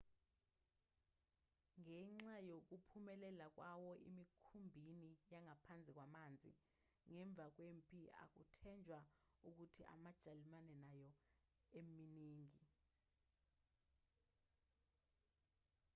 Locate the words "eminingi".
11.77-12.63